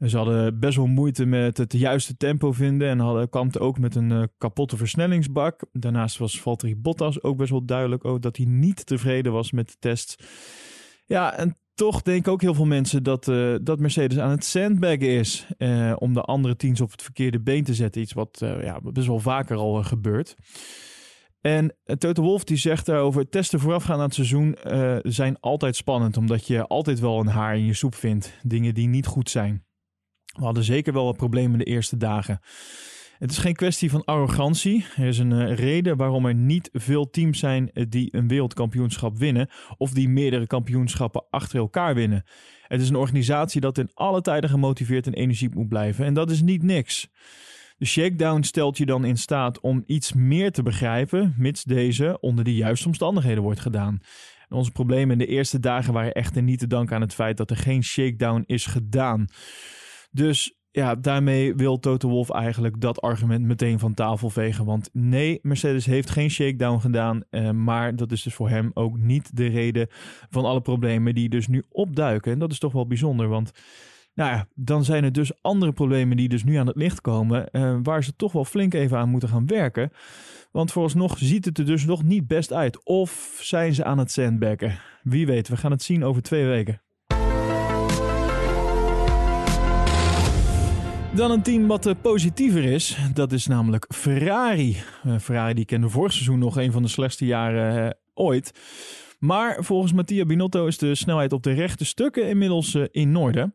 Ze 0.08 0.18
hadden 0.18 0.60
best 0.60 0.78
wel 0.78 0.88
moeite 0.88 1.26
met 1.26 1.58
het 1.58 1.74
juiste 1.74 2.18
tempo 2.18 2.52
vinden 2.52 2.90
en 2.90 3.00
hadden, 3.00 3.30
kampten 3.30 3.62
ook 3.62 3.80
met 3.80 3.96
een 3.96 4.10
uh, 4.10 4.24
kapotte 4.38 4.78
versnellingsbak. 4.78 5.66
Daarnaast 5.72 6.18
was 6.18 6.42
Valtteri 6.42 6.76
Bottas 6.76 7.24
ook 7.24 7.38
best 7.38 7.50
wel 7.50 7.66
duidelijk 7.66 8.06
ook 8.06 8.22
dat 8.22 8.38
hij 8.38 8.46
niet 8.46 8.86
tevreden 8.86 9.32
was 9.32 9.52
met 9.52 9.68
de 9.68 9.76
test. 9.80 10.24
Ja, 11.06 11.38
en 11.38 11.58
toch 11.74 12.02
denken 12.02 12.32
ook 12.32 12.42
heel 12.42 12.54
veel 12.54 12.66
mensen 12.66 13.04
dat, 13.04 13.28
uh, 13.28 13.56
dat 13.62 13.80
Mercedes 13.80 14.18
aan 14.18 14.30
het 14.30 14.46
sandbaggen 14.46 15.10
is 15.10 15.48
uh, 15.58 15.94
om 15.98 16.14
de 16.14 16.22
andere 16.22 16.56
teams 16.56 16.82
op 16.82 16.92
het 16.92 17.02
verkeerde 17.02 17.42
been 17.42 17.64
te 17.64 17.74
zetten. 17.74 18.02
Iets 18.02 18.14
wat 18.14 18.38
ja, 18.40 18.80
best 18.84 19.08
wel 19.08 19.20
vaker 19.20 19.58
al 19.58 19.84
gebeurt. 19.84 20.36
En 21.42 21.76
Toto 21.98 22.22
Wolf 22.22 22.44
die 22.44 22.58
zegt 22.58 22.86
daarover, 22.86 23.30
testen 23.30 23.60
voorafgaan 23.60 23.98
aan 23.98 24.02
het 24.02 24.14
seizoen 24.14 24.58
zijn 25.02 25.40
altijd 25.40 25.76
spannend, 25.76 26.18
omdat 26.18 26.48
je 26.48 26.68
altijd 26.68 27.00
wel 27.00 27.20
een 27.20 27.28
haar 27.28 27.58
in 27.58 27.66
je 27.66 27.74
soep 27.74 27.96
vindt. 27.96 28.34
Dingen 28.42 28.74
die 28.74 28.88
niet 28.88 29.06
goed 29.06 29.30
zijn. 29.30 29.64
We 30.32 30.44
hadden 30.44 30.64
zeker 30.64 30.94
wel 30.94 31.06
wat 31.06 31.18
problemen 31.18 31.60
de 31.60 31.66
eerste 31.66 31.98
dagen. 31.98 32.40
Het 33.22 33.32
is 33.32 33.38
geen 33.38 33.56
kwestie 33.56 33.90
van 33.90 34.06
arrogantie. 34.06 34.86
Er 34.96 35.08
is 35.08 35.18
een 35.18 35.32
uh, 35.32 35.56
reden 35.56 35.98
waarom 35.98 36.26
er 36.26 36.36
niet 36.36 36.70
veel 36.74 37.10
teams 37.10 37.40
zijn 37.40 37.72
eh, 37.72 37.86
die 37.90 38.16
een 38.16 38.28
wereldkampioenschap 38.28 39.18
winnen 39.18 39.50
of 39.78 39.92
die 39.92 40.10
meerdere 40.10 40.48
kampioenschappen 40.48 41.26
achter 41.30 41.60
elkaar 41.60 41.96
winnen. 41.96 42.24
Het 42.68 42.82
is 42.82 42.90
een 42.90 42.96
organisatie 42.96 43.62
dat 43.62 43.78
in 43.78 43.90
alle 43.94 44.22
tijden 44.22 44.50
gemotiveerd 44.50 45.08
en 45.08 45.14
energiek 45.14 45.54
moet 45.54 45.68
blijven 45.68 46.06
en 46.06 46.14
dat 46.14 46.32
is 46.32 46.42
niet 46.42 46.64
niks. 46.64 47.10
De 47.78 47.86
shakedown 47.86 48.42
stelt 48.42 48.78
je 48.78 48.86
dan 48.86 49.06
in 49.06 49.18
staat 49.18 49.60
om 49.60 49.84
iets 49.86 50.14
meer 50.14 50.52
te 50.52 50.64
begrijpen, 50.64 51.34
mits 51.38 51.64
deze 51.64 52.18
onder 52.20 52.44
de 52.44 52.56
juiste 52.56 52.88
omstandigheden 52.88 53.44
wordt 53.44 53.60
gedaan. 53.60 54.00
Onze 54.50 54.72
problemen 54.72 55.12
in 55.12 55.18
de 55.18 55.34
eerste 55.34 55.60
dagen 55.60 55.94
waren 55.94 56.14
echter 56.14 56.42
niet 56.44 56.60
te 56.60 56.68
danken 56.68 56.96
aan 56.96 57.02
het 57.02 57.14
feit 57.14 57.38
dat 57.38 57.50
er 57.50 57.58
geen 57.58 57.84
shakedown 57.84 58.44
is 58.46 58.66
gedaan. 58.66 59.28
Dus 60.12 60.56
ja, 60.72 60.96
daarmee 60.96 61.56
wil 61.56 61.80
Toto 61.80 62.10
Wolf 62.10 62.30
eigenlijk 62.30 62.82
dat 62.82 63.02
argument 63.02 63.46
meteen 63.46 63.80
van 63.80 63.94
tafel 63.94 64.30
vegen. 64.30 64.66
Want 64.66 64.90
nee, 64.94 65.40
Mercedes 65.42 65.86
heeft 65.86 66.10
geen 66.10 66.30
shakedown 66.30 66.80
gedaan. 66.80 67.24
Eh, 67.30 67.52
maar 67.52 67.96
dat 67.96 68.12
is 68.12 68.22
dus 68.22 68.34
voor 68.34 68.50
hem 68.50 68.72
ook 68.74 68.98
niet 68.98 69.38
de 69.38 69.48
reden 69.48 69.88
van 70.30 70.46
alle 70.46 70.62
problemen 70.62 71.16
die 71.16 71.30
dus 71.30 71.48
nu 71.48 71.64
opduiken. 71.70 72.32
En 72.32 72.40
dat 72.40 72.52
is 72.52 72.60
toch 72.60 72.74
wel 72.74 72.88
bijzonder, 72.88 73.28
want 73.28 73.52
nou 74.14 74.32
ja, 74.32 74.48
dan 74.56 74.84
zijn 74.84 75.04
er 75.04 75.12
dus 75.12 75.42
andere 75.42 75.72
problemen 75.72 76.18
die 76.18 76.30
dus 76.30 76.44
nu 76.44 76.56
aan 76.56 76.68
het 76.68 76.76
licht 76.76 77.02
komen. 77.02 77.50
Uh, 77.52 77.78
waar 77.84 78.04
ze 78.04 78.16
toch 78.16 78.32
wel 78.32 78.46
flink 78.46 78.74
even 78.74 78.98
aan 78.98 79.10
moeten 79.10 79.30
gaan 79.30 79.48
werken. 79.48 79.92
Want 80.52 80.72
vooralsnog 80.72 81.18
ziet 81.18 81.46
het 81.46 81.58
er 81.58 81.66
dus 81.66 81.86
nog 81.86 82.04
niet 82.04 82.28
best 82.28 82.54
uit. 82.54 82.86
Of 82.86 83.40
zijn 83.42 83.74
ze 83.74 83.84
aan 83.84 83.98
het 83.98 84.12
sandbaggen? 84.12 84.80
Wie 85.04 85.26
weet, 85.26 85.48
we 85.48 85.58
gaan 85.58 85.72
het 85.72 85.84
zien 85.84 86.04
over 86.04 86.22
twee 86.22 86.46
weken. 86.46 86.82
Dan 91.16 91.32
een 91.32 91.42
team 91.42 91.68
wat 91.68 91.88
uh, 91.88 91.94
positiever 92.02 92.64
is. 92.64 92.98
Dat 93.14 93.32
is 93.32 93.48
namelijk 93.48 93.86
Ferrari. 93.90 94.78
Uh, 95.06 95.18
Ferrari 95.20 95.54
die 95.54 95.66
kende 95.66 95.90
vorig 95.90 96.12
seizoen 96.12 96.40
nog 96.40 96.58
een 96.58 96.72
van 96.72 96.82
de 96.82 96.88
slechtste 96.88 97.26
jaren 97.26 97.86
uh, 97.86 97.90
ooit. 98.14 98.52
Maar 99.20 99.64
volgens 99.64 99.94
Mattia 99.94 100.26
Binotto 100.26 100.66
is 100.66 100.78
de 100.78 100.96
snelheid 100.96 101.34
op 101.34 101.44
de 101.44 101.52
rechte 101.52 101.86
stukken 101.86 102.28
inmiddels 102.28 102.76
in 102.76 103.16
orde. 103.16 103.54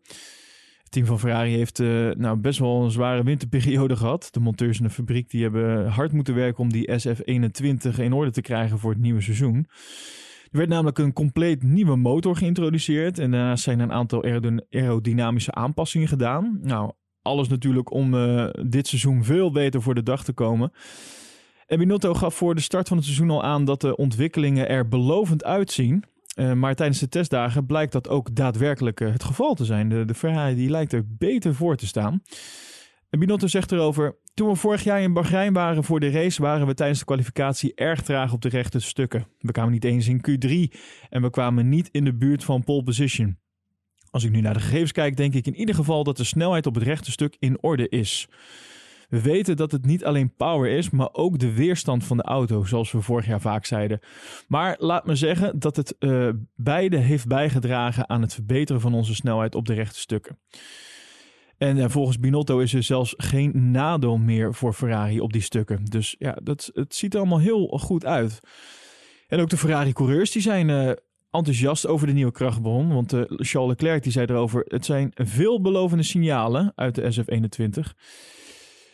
Het 0.83 0.91
team 0.91 1.07
van 1.07 1.19
Ferrari 1.19 1.51
heeft 1.57 1.79
nou, 2.19 2.37
best 2.37 2.59
wel 2.59 2.85
een 2.85 2.91
zware 2.91 3.23
winterperiode 3.23 3.97
gehad. 4.03 4.29
De 4.31 4.41
monteurs 4.41 4.79
in 4.79 4.85
de 4.85 4.91
fabriek 4.91 5.31
die 5.31 5.43
hebben 5.43 5.89
hard 5.89 6.13
moeten 6.13 6.35
werken 6.35 6.63
om 6.63 6.73
die 6.73 6.91
SF21 6.91 8.01
in 8.01 8.13
orde 8.13 8.31
te 8.31 8.41
krijgen 8.41 8.79
voor 8.79 8.91
het 8.91 9.01
nieuwe 9.01 9.21
seizoen. 9.21 9.67
Er 10.51 10.59
werd 10.59 10.69
namelijk 10.69 10.99
een 10.99 11.13
compleet 11.13 11.63
nieuwe 11.63 11.97
motor 11.97 12.37
geïntroduceerd 12.37 13.19
en 13.19 13.31
daarnaast 13.31 13.65
zijn 13.65 13.81
een 13.81 13.93
aantal 13.93 14.25
aerodynamische 14.71 15.53
aanpassingen 15.53 16.09
gedaan. 16.09 16.59
Nou, 16.63 16.93
alles 17.27 17.49
natuurlijk 17.49 17.93
om 17.93 18.15
uh, 18.15 18.49
dit 18.63 18.87
seizoen 18.87 19.25
veel 19.25 19.51
beter 19.51 19.83
voor 19.83 19.95
de 19.95 20.03
dag 20.03 20.25
te 20.25 20.33
komen. 20.33 20.73
En 21.67 21.79
Binotto 21.79 22.15
gaf 22.15 22.35
voor 22.35 22.55
de 22.55 22.61
start 22.61 22.89
van 22.89 22.97
het 22.97 23.07
seizoen 23.07 23.31
al 23.31 23.43
aan 23.43 23.65
dat 23.65 23.81
de 23.81 23.97
ontwikkelingen 23.97 24.69
er 24.69 24.89
belovend 24.89 25.45
uitzien. 25.45 26.05
Uh, 26.39 26.53
maar 26.53 26.75
tijdens 26.75 26.99
de 26.99 27.09
testdagen 27.09 27.67
blijkt 27.67 27.93
dat 27.93 28.09
ook 28.09 28.35
daadwerkelijk 28.35 29.01
uh, 29.01 29.13
het 29.13 29.25
geval 29.25 29.55
te 29.55 29.65
zijn. 29.65 29.89
De, 29.89 30.05
de 30.05 30.15
Ferrari 30.15 30.55
die 30.55 30.71
lijkt 30.71 30.93
er 30.93 31.05
beter 31.07 31.55
voor 31.55 31.77
te 31.77 31.87
staan. 31.87 32.23
En 33.11 33.19
Binotto 33.19 33.47
zegt 33.47 33.73
erover: 33.73 34.17
Toen 34.35 34.49
we 34.49 34.57
vorig 34.57 34.85
jaar 34.85 35.03
in 35.03 35.13
Bahrein 35.13 35.53
waren 35.53 35.85
voor 35.85 36.01
de 36.01 36.11
race, 36.11 36.43
waren 36.43 36.67
we 36.67 36.75
tijdens 36.75 36.99
de 36.99 37.05
kwalificatie 37.05 37.75
erg 37.75 38.03
traag 38.03 38.33
op 38.33 38.43
de 38.43 38.49
rechte 38.49 38.81
stukken. 38.81 39.27
We 39.39 39.53
kwamen 39.53 39.73
niet 39.73 39.85
eens 39.85 40.09
in 40.09 40.25
Q3 40.29 40.79
en 41.11 41.23
we 41.23 41.31
kwamen 41.31 41.69
niet 41.69 41.89
in 41.93 42.05
de 42.05 42.15
buurt 42.15 42.45
van 42.45 42.65
pole 42.65 42.83
position. 42.83 43.39
Als 44.11 44.25
ik 44.25 44.31
nu 44.31 44.41
naar 44.41 44.55
de 44.55 44.61
gegevens 44.61 44.93
kijk, 44.93 45.17
denk 45.17 45.35
ik 45.35 45.47
in 45.47 45.57
ieder 45.57 45.75
geval 45.75 46.05
dat 46.05 46.17
de 46.17 46.25
snelheid 46.25 46.67
op 46.67 46.75
het 46.75 46.85
rechte 46.85 47.11
stuk 47.11 47.37
in 47.39 47.63
orde 47.63 47.89
is. 47.89 48.29
We 49.09 49.21
weten 49.21 49.57
dat 49.57 49.73
het 49.73 49.85
niet 49.85 50.05
alleen 50.05 50.35
power 50.37 50.71
is, 50.71 50.91
maar 50.91 51.09
ook 51.13 51.39
de 51.39 51.53
weerstand 51.53 52.05
van 52.05 52.17
de 52.17 52.23
auto, 52.23 52.65
zoals 52.65 52.93
we 52.93 53.01
vorig 53.01 53.27
jaar 53.27 53.41
vaak 53.41 53.65
zeiden. 53.65 54.01
Maar 54.49 54.77
laat 54.79 55.07
me 55.07 55.15
zeggen 55.15 55.59
dat 55.59 55.77
het 55.77 55.95
uh, 55.99 56.31
beide 56.55 56.97
heeft 56.97 57.27
bijgedragen 57.27 58.09
aan 58.09 58.23
het 58.23 58.35
verbeteren 58.35 58.81
van 58.81 58.95
onze 58.95 59.15
snelheid 59.15 59.55
op 59.55 59.67
de 59.67 59.75
rechte 59.75 59.99
stukken. 59.99 60.39
En 61.59 61.77
uh, 61.77 61.85
volgens 61.89 62.19
Binotto 62.19 62.59
is 62.59 62.75
er 62.75 62.83
zelfs 62.83 63.15
geen 63.17 63.71
nadeel 63.71 64.17
meer 64.17 64.55
voor 64.55 64.73
Ferrari 64.73 65.21
op 65.21 65.33
die 65.33 65.43
stukken. 65.43 65.85
Dus 65.85 66.17
ja, 66.19 66.39
dat, 66.43 66.71
het 66.73 66.95
ziet 66.95 67.15
er 67.15 67.21
allemaal 67.21 67.39
heel 67.39 67.67
goed 67.67 68.05
uit. 68.05 68.41
En 69.29 69.41
ook 69.41 69.49
de 69.49 69.57
Ferrari-coureurs 69.57 70.31
die 70.31 70.43
zijn 70.43 70.69
uh, 70.69 70.91
enthousiast 71.31 71.87
over 71.87 72.07
de 72.07 72.13
nieuwe 72.13 72.33
krachtbron. 72.33 72.93
Want 72.93 73.13
uh, 73.13 73.23
Charles 73.27 73.71
Leclerc 73.71 74.03
die 74.03 74.13
zei 74.13 74.27
erover: 74.27 74.65
het 74.67 74.85
zijn 74.85 75.11
veelbelovende 75.15 76.03
signalen 76.03 76.73
uit 76.75 76.95
de 76.95 77.25
SF21. 77.25 77.95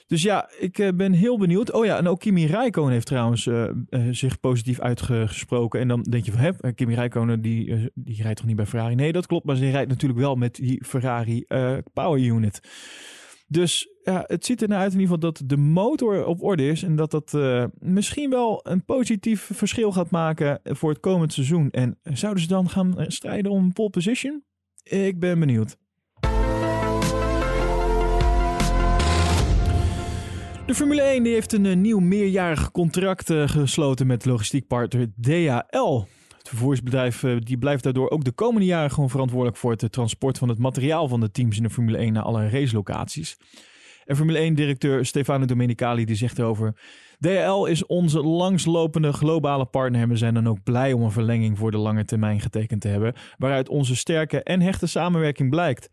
Dus 0.07 0.23
ja, 0.23 0.51
ik 0.59 0.79
uh, 0.79 0.89
ben 0.95 1.13
heel 1.13 1.39
benieuwd. 1.39 1.73
Oh 1.73 1.85
ja, 1.85 1.97
en 1.97 2.09
ook 2.09 2.21
Kimi 2.21 2.47
Räikkönen 2.47 2.93
heeft 2.93 3.07
trouwens 3.07 3.47
uh, 3.47 3.69
zich 4.11 4.41
positief 4.41 4.81
uitgesproken. 4.81 5.81
En 5.81 5.89
dan 5.89 6.03
denk 6.03 6.25
je 6.25 6.33
van, 6.33 6.41
hè, 6.41 6.73
Kimi 6.73 6.95
Räikkönen 6.95 7.41
die, 7.41 7.91
die 7.95 8.23
rijdt 8.23 8.37
toch 8.37 8.47
niet 8.47 8.57
bij 8.57 8.67
Ferrari? 8.67 8.95
Nee, 8.95 9.13
dat 9.13 9.27
klopt, 9.27 9.45
maar 9.45 9.57
ze 9.57 9.71
rijdt 9.71 9.89
natuurlijk 9.89 10.21
wel 10.21 10.35
met 10.35 10.55
die 10.55 10.85
Ferrari 10.85 11.45
Power 11.93 12.21
Unit. 12.21 12.61
Dus 13.53 13.89
ja, 14.03 14.25
het 14.27 14.45
ziet 14.45 14.63
er 14.63 14.73
uit 14.73 14.93
in 14.93 15.01
ieder 15.01 15.15
geval 15.15 15.33
dat 15.33 15.43
de 15.45 15.57
motor 15.57 16.25
op 16.25 16.43
orde 16.43 16.69
is. 16.69 16.83
En 16.83 16.97
dat 16.97 17.11
dat 17.11 17.33
uh, 17.37 17.65
misschien 17.79 18.31
wel 18.31 18.61
een 18.63 18.85
positief 18.85 19.51
verschil 19.53 19.93
gaat 19.93 20.11
maken 20.11 20.61
voor 20.65 20.91
het 20.91 21.01
komend 21.01 21.33
seizoen. 21.33 21.71
En 21.71 21.99
zouden 22.03 22.43
ze 22.43 22.49
dan 22.49 22.69
gaan 22.69 22.95
strijden 23.07 23.53
om 23.53 23.73
pole 23.73 23.91
position? 23.91 24.43
Ik 24.83 25.19
ben 25.19 25.39
benieuwd. 25.39 25.77
De 30.67 30.75
Formule 30.75 31.03
1 31.03 31.23
die 31.23 31.33
heeft 31.33 31.53
een 31.53 31.81
nieuw 31.81 31.99
meerjarig 31.99 32.71
contract 32.71 33.33
gesloten 33.33 34.07
met 34.07 34.25
logistiekpartner 34.25 35.13
DHL. 35.21 36.05
Het 36.43 36.51
vervoersbedrijf 36.51 37.23
uh, 37.23 37.37
die 37.39 37.59
blijft 37.59 37.83
daardoor 37.83 38.11
ook 38.11 38.25
de 38.25 38.33
komende 38.33 38.67
jaren 38.67 38.91
gewoon 38.91 39.11
verantwoordelijk 39.11 39.59
voor 39.59 39.71
het 39.71 39.93
transport 39.93 40.39
van 40.39 40.49
het 40.49 40.59
materiaal 40.59 41.09
van 41.09 41.21
de 41.21 41.31
teams 41.31 41.57
in 41.57 41.63
de 41.63 41.71
Formule 41.71 41.99
1 41.99 42.13
naar 42.13 42.23
alle 42.23 42.49
racelocaties. 42.49 43.37
En 44.05 44.17
Formule 44.17 44.51
1-directeur 44.51 45.07
Stefano 45.07 45.45
Domenicali 45.45 46.05
die 46.05 46.17
zegt 46.17 46.39
erover... 46.39 46.77
DHL 47.19 47.65
is 47.65 47.87
onze 47.87 48.23
langslopende 48.23 49.13
globale 49.13 49.65
partner 49.65 50.01
en 50.01 50.09
we 50.09 50.17
zijn 50.17 50.35
dan 50.35 50.49
ook 50.49 50.63
blij 50.63 50.93
om 50.93 51.03
een 51.03 51.11
verlenging 51.11 51.59
voor 51.59 51.71
de 51.71 51.77
lange 51.77 52.05
termijn 52.05 52.41
getekend 52.41 52.81
te 52.81 52.89
hebben, 52.89 53.15
waaruit 53.39 53.69
onze 53.69 53.97
sterke 53.97 54.43
en 54.43 54.61
hechte 54.61 54.87
samenwerking 54.87 55.51
blijkt. 55.51 55.91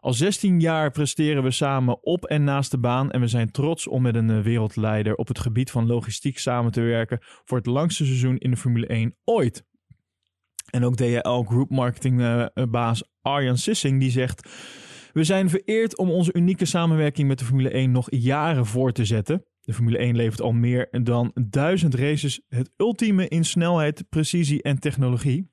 Al 0.00 0.12
16 0.12 0.60
jaar 0.60 0.90
presteren 0.90 1.42
we 1.42 1.50
samen 1.50 2.04
op 2.04 2.24
en 2.24 2.44
naast 2.44 2.70
de 2.70 2.78
baan 2.78 3.10
en 3.10 3.20
we 3.20 3.28
zijn 3.28 3.50
trots 3.50 3.86
om 3.86 4.02
met 4.02 4.14
een 4.14 4.42
wereldleider 4.42 5.14
op 5.14 5.28
het 5.28 5.38
gebied 5.38 5.70
van 5.70 5.86
logistiek 5.86 6.38
samen 6.38 6.72
te 6.72 6.80
werken 6.80 7.18
voor 7.44 7.58
het 7.58 7.66
langste 7.66 8.04
seizoen 8.04 8.38
in 8.38 8.50
de 8.50 8.56
Formule 8.56 8.86
1 8.86 9.16
ooit. 9.24 9.68
En 10.70 10.84
ook 10.84 10.96
DHL 10.96 11.42
Group 11.42 11.70
Marketing 11.70 12.48
baas 12.70 13.04
Arjan 13.22 13.58
Sissing 13.58 14.00
die 14.00 14.10
zegt... 14.10 14.48
We 15.12 15.24
zijn 15.24 15.48
vereerd 15.48 15.98
om 15.98 16.10
onze 16.10 16.32
unieke 16.32 16.64
samenwerking 16.64 17.28
met 17.28 17.38
de 17.38 17.44
Formule 17.44 17.70
1 17.70 17.90
nog 17.90 18.06
jaren 18.10 18.66
voor 18.66 18.92
te 18.92 19.04
zetten. 19.04 19.44
De 19.60 19.72
Formule 19.72 19.98
1 19.98 20.16
levert 20.16 20.40
al 20.40 20.52
meer 20.52 20.88
dan 21.02 21.32
duizend 21.34 21.94
races 21.94 22.40
het 22.48 22.70
ultieme 22.76 23.28
in 23.28 23.44
snelheid, 23.44 24.04
precisie 24.08 24.62
en 24.62 24.78
technologie. 24.78 25.50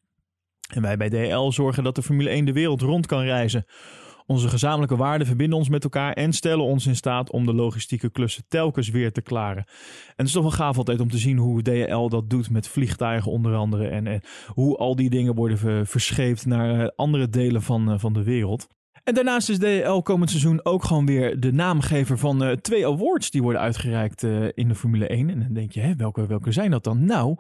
En 0.74 0.82
wij 0.82 0.98
bij 0.98 1.10
DL 1.10 1.52
zorgen 1.52 1.84
dat 1.84 1.96
de 1.96 2.04
Formule 2.04 2.30
1 2.30 2.46
de 2.46 2.54
wereld 2.54 2.82
rond 2.82 3.06
kan 3.06 3.22
reizen. 3.24 3.66
Onze 4.30 4.50
gezamenlijke 4.50 4.96
waarden 4.96 5.28
verbinden 5.28 5.58
ons 5.58 5.70
met 5.70 5.84
elkaar 5.84 6.14
en 6.14 6.34
stellen 6.34 6.66
ons 6.66 6.86
in 6.88 6.96
staat 6.96 7.32
om 7.32 7.46
de 7.46 7.54
logistieke 7.54 8.10
klussen 8.10 8.44
telkens 8.48 8.90
weer 8.90 9.12
te 9.12 9.22
klaren. 9.22 9.64
En 10.08 10.14
het 10.16 10.28
is 10.28 10.32
toch 10.32 10.42
wel 10.42 10.52
gaaf 10.52 10.78
altijd 10.78 11.00
om 11.00 11.10
te 11.10 11.18
zien 11.18 11.38
hoe 11.38 11.62
DHL 11.62 12.08
dat 12.08 12.30
doet 12.30 12.50
met 12.50 12.68
vliegtuigen 12.68 13.32
onder 13.32 13.56
andere. 13.56 13.88
En, 13.88 14.22
hoe 14.48 14.78
al 14.78 14.96
die 14.96 15.10
dingen 15.10 15.36
worden 15.36 15.88
verscheept 15.88 16.46
naar 16.46 16.92
andere 16.96 17.30
delen 17.30 17.62
van, 17.62 18.00
van 18.00 18.14
de 18.14 18.24
wereld. 18.24 18.68
En 19.08 19.14
daarnaast 19.14 19.50
is 19.50 19.58
DHL 19.58 20.00
komend 20.00 20.30
seizoen 20.30 20.66
ook 20.66 20.84
gewoon 20.84 21.06
weer 21.06 21.40
de 21.40 21.54
naamgever 21.54 22.18
van 22.18 22.44
uh, 22.44 22.52
twee 22.52 22.88
awards 22.88 23.30
die 23.30 23.42
worden 23.42 23.62
uitgereikt 23.62 24.24
uh, 24.24 24.46
in 24.54 24.68
de 24.68 24.76
Formule 24.76 25.08
1. 25.08 25.30
En 25.30 25.40
dan 25.40 25.54
denk 25.54 25.72
je, 25.72 25.80
hè, 25.80 25.96
welke, 25.96 26.28
welke 26.28 26.52
zijn 26.52 26.72
dat 26.72 26.84
dan? 26.84 27.06
Nou, 27.06 27.36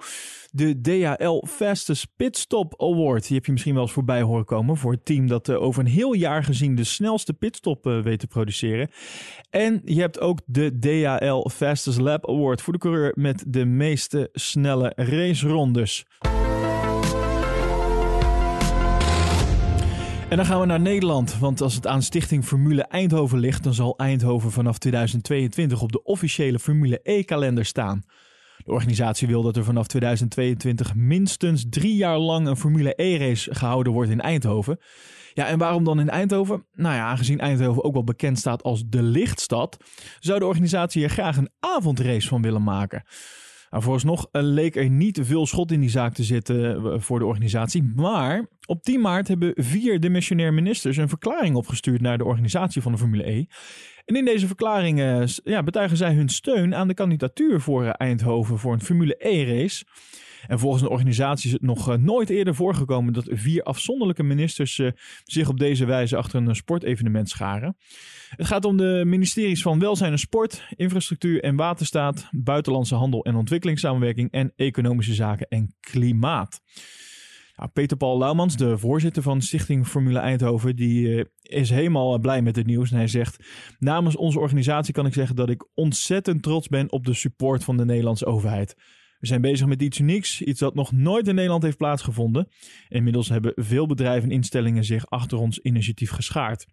de 0.51 0.81
DHL 0.81 1.45
Fastest 1.47 2.07
Pitstop 2.15 2.81
Award. 2.81 3.27
Die 3.27 3.36
heb 3.36 3.45
je 3.45 3.51
misschien 3.51 3.74
wel 3.74 3.83
eens 3.83 3.91
voorbij 3.91 4.21
horen 4.21 4.45
komen 4.45 4.77
voor 4.77 4.91
het 4.91 5.05
team 5.05 5.27
dat 5.27 5.47
uh, 5.47 5.62
over 5.62 5.81
een 5.81 5.91
heel 5.91 6.13
jaar 6.13 6.43
gezien 6.43 6.75
de 6.75 6.83
snelste 6.83 7.33
pitstop 7.33 7.83
weet 7.83 8.19
te 8.19 8.27
produceren. 8.27 8.89
En 9.50 9.81
je 9.86 10.01
hebt 10.01 10.19
ook 10.19 10.39
de 10.45 10.79
DHL 10.79 11.50
Fastest 11.50 12.00
Lap 12.00 12.29
Award 12.29 12.62
voor 12.62 12.74
de 12.74 12.79
coureur 12.79 13.12
met 13.15 13.43
de 13.47 13.65
meeste 13.65 14.29
snelle 14.33 14.91
racerondes. 14.95 16.05
En 20.29 20.38
dan 20.38 20.46
gaan 20.46 20.60
we 20.60 20.65
naar 20.65 20.79
Nederland. 20.79 21.39
Want 21.39 21.62
als 21.62 21.75
het 21.75 21.88
aan 21.88 22.01
Stichting 22.01 22.46
Formule 22.46 22.81
Eindhoven 22.81 23.39
ligt, 23.39 23.63
dan 23.63 23.74
zal 23.74 23.98
Eindhoven 23.98 24.51
vanaf 24.51 24.77
2022 24.77 25.81
op 25.81 25.91
de 25.91 26.03
officiële 26.03 26.60
Formule 26.60 27.00
E-kalender 27.03 27.65
staan. 27.65 28.03
De 28.57 28.72
organisatie 28.72 29.27
wil 29.27 29.41
dat 29.41 29.57
er 29.57 29.63
vanaf 29.63 29.88
2022 29.88 30.96
minstens 30.96 31.65
drie 31.69 31.96
jaar 31.96 32.17
lang 32.17 32.48
een 32.48 32.57
Formule 32.57 32.93
E-race 32.96 33.55
gehouden 33.55 33.93
wordt 33.93 34.12
in 34.12 34.22
Eindhoven. 34.22 34.79
Ja, 35.34 35.48
en 35.48 35.57
waarom 35.57 35.84
dan 35.84 36.00
in 36.00 36.10
Eindhoven? 36.10 36.65
Nou 36.74 36.96
ja, 36.96 37.07
aangezien 37.07 37.39
Eindhoven 37.39 37.84
ook 37.84 37.93
wel 37.93 38.03
bekend 38.03 38.39
staat 38.39 38.63
als 38.63 38.84
de 38.88 39.01
lichtstad, 39.01 39.77
zou 40.19 40.39
de 40.39 40.46
organisatie 40.46 41.03
er 41.03 41.10
graag 41.10 41.38
een 41.38 41.51
avondrace 41.60 42.27
van 42.27 42.41
willen 42.41 42.63
maken. 42.63 43.03
Nou, 43.69 43.83
vooralsnog 43.83 44.27
leek 44.31 44.75
er 44.75 44.89
niet 44.89 45.19
veel 45.21 45.45
schot 45.45 45.71
in 45.71 45.79
die 45.79 45.89
zaak 45.89 46.13
te 46.13 46.24
zitten 46.24 47.01
voor 47.01 47.19
de 47.19 47.25
organisatie. 47.25 47.83
Maar 47.95 48.47
op 48.65 48.83
10 48.83 49.01
maart 49.01 49.27
hebben 49.27 49.51
vier 49.55 50.00
demissionair 50.00 50.53
ministers 50.53 50.97
een 50.97 51.09
verklaring 51.09 51.55
opgestuurd 51.55 52.01
naar 52.01 52.17
de 52.17 52.25
organisatie 52.25 52.81
van 52.81 52.91
de 52.91 52.97
Formule 52.97 53.29
E. 53.29 53.45
En 54.05 54.15
in 54.15 54.25
deze 54.25 54.47
verklaring 54.47 55.00
ja, 55.43 55.63
betuigen 55.63 55.97
zij 55.97 56.13
hun 56.13 56.29
steun 56.29 56.75
aan 56.75 56.88
de 56.88 56.93
kandidatuur 56.93 57.62
voor 57.62 57.86
Eindhoven 57.86 58.59
voor 58.59 58.74
een 58.74 58.81
Formule 58.81 59.15
E-race. 59.17 59.86
En 60.48 60.60
volgens 60.60 60.84
de 60.84 60.89
organisatie 60.89 61.48
is 61.48 61.53
het 61.53 61.62
nog 61.62 61.98
nooit 61.98 62.29
eerder 62.29 62.56
voorgekomen 62.56 63.13
dat 63.13 63.27
vier 63.29 63.63
afzonderlijke 63.63 64.24
ministers 64.24 64.82
zich 65.24 65.50
op 65.50 65.60
deze 65.60 65.86
wijze 65.86 66.17
achter 66.17 66.41
een 66.41 66.56
sportevenement 66.56 67.29
scharen. 67.29 67.77
Het 68.29 68.48
gaat 68.48 68.65
om 68.65 68.77
de 68.77 69.03
ministeries 69.06 69.62
van 69.62 69.79
Welzijn 69.79 70.12
en 70.12 70.20
Sport, 70.20 70.67
Infrastructuur 70.75 71.44
en 71.44 71.56
Waterstaat, 71.56 72.29
Buitenlandse 72.32 72.96
Handel 72.96 73.24
en 73.24 73.36
Ontwikkelingssamenwerking 73.36 74.32
en 74.32 74.53
Economische 74.56 75.13
Zaken 75.13 75.48
en 75.48 75.75
Klimaat. 75.79 76.62
Ja, 77.56 77.67
Peter 77.67 77.98
Paul 77.98 78.17
Laumans, 78.17 78.58
de 78.58 78.77
voorzitter 78.77 79.24
van 79.24 79.41
Stichting 79.41 79.88
Formule 79.88 80.20
Eindhoven, 80.20 80.75
die 80.75 81.25
is 81.41 81.70
helemaal 81.70 82.20
blij 82.20 82.41
met 82.41 82.56
het 82.56 82.65
nieuws. 82.65 82.91
En 82.91 82.98
hij 82.98 83.08
zegt: 83.08 83.44
Namens 83.79 84.15
onze 84.15 84.39
organisatie 84.39 84.94
kan 84.94 85.06
ik 85.06 85.13
zeggen 85.13 85.36
dat 85.36 85.50
ik 85.50 85.67
ontzettend 85.74 86.44
trots 86.44 86.67
ben 86.67 86.91
op 86.91 87.06
de 87.06 87.13
support 87.13 87.63
van 87.63 87.77
de 87.77 87.86
Nederlandse 87.86 88.25
overheid. 88.25 88.75
We 89.27 89.34
zijn 89.34 89.51
bezig 89.51 89.67
met 89.67 89.81
iets 89.81 90.00
unieks, 90.00 90.41
iets 90.41 90.60
dat 90.60 90.75
nog 90.75 90.91
nooit 90.91 91.27
in 91.27 91.36
Nederland 91.36 91.63
heeft 91.63 91.77
plaatsgevonden. 91.77 92.48
Inmiddels 92.89 93.29
hebben 93.29 93.51
veel 93.55 93.86
bedrijven 93.86 94.29
en 94.29 94.36
instellingen 94.36 94.84
zich 94.84 95.10
achter 95.10 95.38
ons 95.38 95.60
initiatief 95.60 96.10
geschaard. 96.12 96.65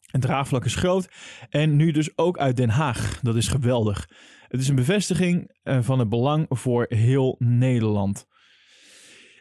Het 0.00 0.20
draagvlak 0.20 0.64
is 0.64 0.74
groot 0.74 1.08
en 1.48 1.76
nu 1.76 1.90
dus 1.90 2.18
ook 2.18 2.38
uit 2.38 2.56
Den 2.56 2.68
Haag. 2.68 3.20
Dat 3.22 3.36
is 3.36 3.48
geweldig. 3.48 4.08
Het 4.48 4.60
is 4.60 4.68
een 4.68 4.74
bevestiging 4.74 5.50
eh, 5.62 5.82
van 5.82 5.98
het 5.98 6.08
belang 6.08 6.46
voor 6.48 6.86
heel 6.88 7.36
Nederland. 7.38 8.26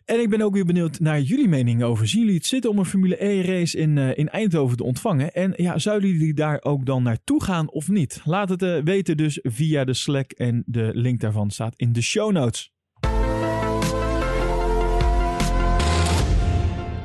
En 0.05 0.19
ik 0.19 0.29
ben 0.29 0.41
ook 0.41 0.53
weer 0.53 0.65
benieuwd 0.65 0.99
naar 0.99 1.21
jullie 1.21 1.47
mening 1.47 1.83
over. 1.83 2.07
Zien 2.07 2.21
jullie 2.21 2.35
het 2.35 2.45
zitten 2.45 2.69
om 2.69 2.77
een 2.77 2.85
Formule 2.85 3.23
E 3.23 3.41
race 3.41 3.77
in, 3.77 3.97
uh, 3.97 4.17
in 4.17 4.29
Eindhoven 4.29 4.77
te 4.77 4.83
ontvangen? 4.83 5.33
En 5.33 5.53
ja, 5.55 5.77
zouden 5.77 6.09
jullie 6.09 6.33
daar 6.33 6.59
ook 6.63 6.85
dan 6.85 7.03
naartoe 7.03 7.43
gaan 7.43 7.71
of 7.71 7.87
niet? 7.87 8.21
Laat 8.25 8.49
het 8.49 8.61
uh, 8.61 8.77
weten 8.83 9.17
dus 9.17 9.39
via 9.41 9.83
de 9.83 9.93
Slack 9.93 10.31
en 10.31 10.63
de 10.65 10.91
link 10.93 11.19
daarvan 11.19 11.51
staat 11.51 11.73
in 11.75 11.93
de 11.93 12.01
show 12.01 12.31
notes. 12.31 12.71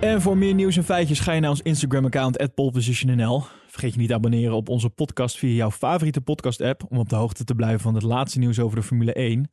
En 0.01 0.23
voor 0.23 0.39
meer 0.39 0.55
nieuws 0.55 0.77
en 0.77 0.85
feitjes 0.85 1.21
ga 1.21 1.33
je 1.33 1.41
naar 1.41 1.51
ons 1.51 1.63
Instagram-account 1.63 2.55
@polepositionnl. 2.55 3.45
Vergeet 3.79 3.97
je 3.97 4.03
niet 4.03 4.13
te 4.13 4.19
abonneren 4.19 4.57
op 4.57 4.69
onze 4.69 4.91
podcast 4.91 5.39
via 5.39 5.55
jouw 5.55 5.71
favoriete 5.71 6.21
podcast-app 6.21 6.85
om 6.89 6.99
op 6.99 7.09
de 7.09 7.17
hoogte 7.17 7.45
te 7.45 7.55
blijven 7.55 7.81
van 7.81 7.95
het 7.95 8.03
laatste 8.03 8.39
nieuws 8.39 8.59
over 8.59 8.77
de 8.77 8.83
Formule 8.83 9.13
1. 9.13 9.51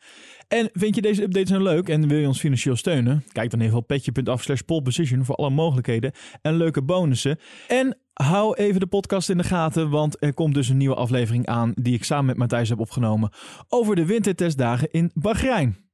En 0.48 0.70
vind 0.74 0.96
je 0.96 1.02
deze 1.02 1.24
updates 1.24 1.50
nou 1.50 1.64
leuk 1.64 1.90
en 1.90 2.08
wil 2.08 2.18
je 2.18 2.28
ons 2.28 2.40
financieel 2.40 2.76
steunen? 2.76 3.24
Kijk 3.32 3.50
dan 3.50 3.60
even 3.60 3.78
op 3.78 3.88
petje.af 3.88 4.44
slash 4.44 4.62
voor 5.22 5.36
alle 5.36 5.50
mogelijkheden 5.50 6.12
en 6.42 6.58
leuke 6.58 6.82
bonussen. 6.82 7.40
En 7.68 7.98
hou 8.14 8.56
even 8.56 8.80
de 8.80 8.88
podcast 8.88 9.30
in 9.30 9.38
de 9.38 9.44
gaten, 9.44 9.90
want 9.90 10.24
er 10.24 10.34
komt 10.34 10.54
dus 10.54 10.70
een 10.70 10.78
nieuwe 10.78 10.96
aflevering 10.96 11.46
aan 11.46 11.72
die 11.76 11.94
ik 11.94 12.04
samen 12.04 12.26
met 12.26 12.38
Matthijs 12.38 12.70
heb 12.70 12.80
opgenomen 12.80 13.32
over 13.68 13.96
de 13.96 14.06
wintertestdagen 14.06 14.92
in 14.92 15.12
Bahrein. 15.14 15.85